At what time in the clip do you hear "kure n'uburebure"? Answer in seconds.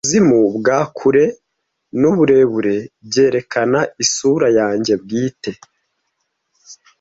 0.97-2.75